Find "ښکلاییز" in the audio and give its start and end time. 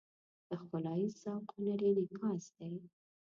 0.61-1.13